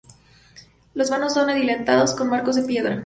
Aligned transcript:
Los 0.95 1.11
vanos 1.11 1.35
son 1.35 1.51
adintelados 1.51 2.15
con 2.15 2.27
marcos 2.27 2.55
de 2.55 2.63
piedra. 2.63 2.99